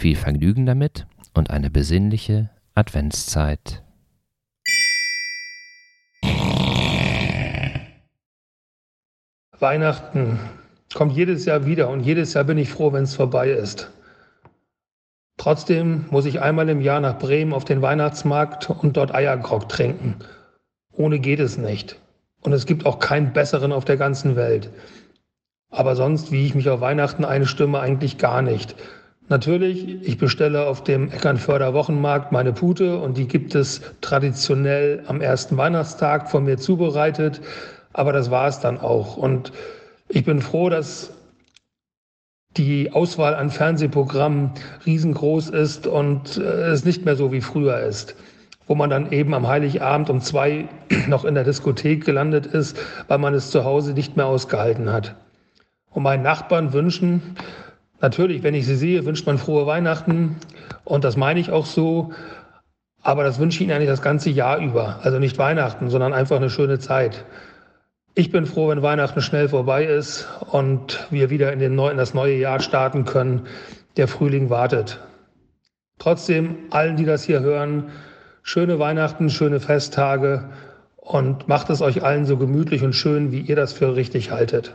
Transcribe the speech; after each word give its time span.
Viel 0.00 0.16
Vergnügen 0.16 0.64
damit 0.64 1.06
und 1.34 1.50
eine 1.50 1.68
besinnliche 1.68 2.48
Adventszeit. 2.74 3.82
Weihnachten 9.58 10.40
kommt 10.94 11.12
jedes 11.12 11.44
Jahr 11.44 11.66
wieder 11.66 11.90
und 11.90 12.00
jedes 12.00 12.32
Jahr 12.32 12.44
bin 12.44 12.56
ich 12.56 12.70
froh, 12.70 12.94
wenn 12.94 13.02
es 13.02 13.14
vorbei 13.14 13.50
ist. 13.50 13.90
Trotzdem 15.36 16.06
muss 16.08 16.24
ich 16.24 16.40
einmal 16.40 16.70
im 16.70 16.80
Jahr 16.80 17.00
nach 17.00 17.18
Bremen 17.18 17.52
auf 17.52 17.66
den 17.66 17.82
Weihnachtsmarkt 17.82 18.70
und 18.70 18.96
dort 18.96 19.14
Eiergrog 19.14 19.68
trinken. 19.68 20.16
Ohne 20.92 21.18
geht 21.18 21.40
es 21.40 21.58
nicht. 21.58 22.00
Und 22.40 22.54
es 22.54 22.64
gibt 22.64 22.86
auch 22.86 23.00
keinen 23.00 23.34
besseren 23.34 23.70
auf 23.70 23.84
der 23.84 23.98
ganzen 23.98 24.34
Welt. 24.34 24.70
Aber 25.68 25.94
sonst, 25.94 26.32
wie 26.32 26.46
ich 26.46 26.54
mich 26.54 26.70
auf 26.70 26.80
Weihnachten 26.80 27.26
einstimme, 27.26 27.80
eigentlich 27.80 28.16
gar 28.16 28.40
nicht. 28.40 28.74
Natürlich, 29.30 29.86
ich 30.02 30.18
bestelle 30.18 30.66
auf 30.66 30.82
dem 30.82 31.08
Eckernförder 31.08 31.72
Wochenmarkt 31.72 32.32
meine 32.32 32.52
Pute 32.52 32.98
und 32.98 33.16
die 33.16 33.28
gibt 33.28 33.54
es 33.54 33.80
traditionell 34.00 35.04
am 35.06 35.20
ersten 35.20 35.56
Weihnachtstag 35.56 36.28
von 36.28 36.44
mir 36.44 36.58
zubereitet. 36.58 37.40
Aber 37.92 38.12
das 38.12 38.32
war 38.32 38.48
es 38.48 38.58
dann 38.58 38.78
auch. 38.78 39.16
Und 39.16 39.52
ich 40.08 40.24
bin 40.24 40.40
froh, 40.42 40.68
dass 40.68 41.12
die 42.56 42.92
Auswahl 42.92 43.36
an 43.36 43.50
Fernsehprogrammen 43.50 44.50
riesengroß 44.84 45.50
ist 45.50 45.86
und 45.86 46.36
äh, 46.36 46.72
es 46.72 46.84
nicht 46.84 47.04
mehr 47.04 47.14
so 47.14 47.30
wie 47.30 47.40
früher 47.40 47.78
ist, 47.78 48.16
wo 48.66 48.74
man 48.74 48.90
dann 48.90 49.12
eben 49.12 49.32
am 49.32 49.46
Heiligabend 49.46 50.10
um 50.10 50.20
zwei 50.20 50.68
noch 51.06 51.24
in 51.24 51.36
der 51.36 51.44
Diskothek 51.44 52.04
gelandet 52.04 52.46
ist, 52.46 52.76
weil 53.06 53.18
man 53.18 53.34
es 53.34 53.52
zu 53.52 53.62
Hause 53.62 53.92
nicht 53.92 54.16
mehr 54.16 54.26
ausgehalten 54.26 54.92
hat. 54.92 55.14
Und 55.90 56.02
meinen 56.02 56.24
Nachbarn 56.24 56.72
wünschen, 56.72 57.36
natürlich, 58.00 58.42
wenn 58.42 58.54
ich 58.54 58.66
sie 58.66 58.76
sehe, 58.76 59.04
wünscht 59.04 59.26
man 59.26 59.38
frohe 59.38 59.66
Weihnachten 59.66 60.36
und 60.84 61.04
das 61.04 61.16
meine 61.16 61.40
ich 61.40 61.50
auch 61.50 61.66
so, 61.66 62.12
aber 63.02 63.24
das 63.24 63.38
wünsche 63.38 63.56
ich 63.56 63.62
ihnen 63.62 63.72
eigentlich 63.72 63.88
das 63.88 64.02
ganze 64.02 64.30
Jahr 64.30 64.58
über. 64.58 65.00
Also 65.02 65.18
nicht 65.18 65.38
Weihnachten, 65.38 65.88
sondern 65.88 66.12
einfach 66.12 66.36
eine 66.36 66.50
schöne 66.50 66.78
Zeit. 66.78 67.24
Ich 68.14 68.30
bin 68.30 68.44
froh, 68.44 68.68
wenn 68.68 68.82
Weihnachten 68.82 69.22
schnell 69.22 69.48
vorbei 69.48 69.84
ist 69.84 70.28
und 70.50 71.06
wir 71.10 71.30
wieder 71.30 71.52
in, 71.52 71.74
Neu 71.74 71.90
in 71.90 71.96
das 71.96 72.12
neue 72.12 72.36
Jahr 72.36 72.60
starten 72.60 73.04
können. 73.04 73.46
Der 73.96 74.08
Frühling 74.08 74.50
wartet. 74.50 75.00
Trotzdem, 75.98 76.56
allen, 76.70 76.96
die 76.96 77.04
das 77.04 77.24
hier 77.24 77.40
hören, 77.40 77.90
schöne 78.42 78.78
Weihnachten, 78.78 79.30
schöne 79.30 79.60
Festtage 79.60 80.50
und 80.96 81.48
macht 81.48 81.70
es 81.70 81.82
euch 81.82 82.02
allen 82.02 82.26
so 82.26 82.36
gemütlich 82.36 82.82
und 82.82 82.94
schön, 82.94 83.32
wie 83.32 83.40
ihr 83.40 83.56
das 83.56 83.72
für 83.72 83.96
richtig 83.96 84.30
haltet. 84.30 84.74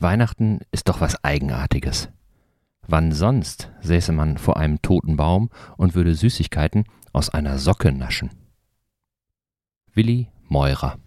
Weihnachten 0.00 0.60
ist 0.72 0.88
doch 0.88 1.00
was 1.00 1.22
Eigenartiges. 1.24 2.10
Wann 2.86 3.12
sonst 3.12 3.70
säße 3.80 4.12
man 4.12 4.36
vor 4.38 4.56
einem 4.56 4.82
toten 4.82 5.16
Baum 5.16 5.50
und 5.76 5.94
würde 5.94 6.14
Süßigkeiten 6.14 6.84
aus 7.12 7.30
einer 7.30 7.58
Socke 7.58 7.92
naschen? 7.92 8.30
Willi 9.94 10.28
Meurer 10.48 10.98